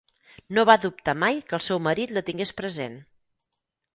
No 0.57 0.63
va 0.69 0.75
dubtar 0.85 1.13
mai 1.25 1.35
que 1.51 1.57
el 1.57 1.63
seu 1.67 1.81
marit 1.87 2.15
la 2.17 2.25
tingués 2.29 2.53
present. 2.63 2.95